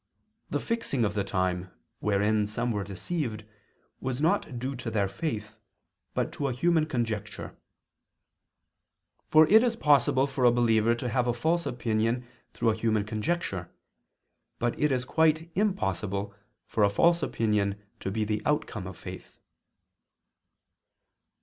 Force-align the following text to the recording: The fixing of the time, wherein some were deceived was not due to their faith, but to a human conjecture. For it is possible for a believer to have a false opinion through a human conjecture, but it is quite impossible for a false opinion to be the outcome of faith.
The 0.49 0.59
fixing 0.59 1.05
of 1.05 1.13
the 1.13 1.23
time, 1.23 1.69
wherein 1.99 2.47
some 2.47 2.71
were 2.71 2.83
deceived 2.83 3.45
was 3.99 4.19
not 4.19 4.57
due 4.57 4.75
to 4.77 4.89
their 4.89 5.07
faith, 5.07 5.57
but 6.15 6.31
to 6.31 6.47
a 6.47 6.53
human 6.53 6.87
conjecture. 6.87 7.55
For 9.27 9.47
it 9.47 9.63
is 9.63 9.75
possible 9.75 10.25
for 10.25 10.43
a 10.43 10.51
believer 10.51 10.95
to 10.95 11.09
have 11.09 11.27
a 11.27 11.35
false 11.35 11.67
opinion 11.67 12.25
through 12.51 12.71
a 12.71 12.75
human 12.77 13.03
conjecture, 13.03 13.69
but 14.57 14.73
it 14.79 14.91
is 14.91 15.05
quite 15.05 15.51
impossible 15.55 16.33
for 16.65 16.83
a 16.83 16.89
false 16.89 17.21
opinion 17.21 17.79
to 17.99 18.09
be 18.09 18.23
the 18.23 18.41
outcome 18.43 18.87
of 18.87 18.97
faith. 18.97 19.39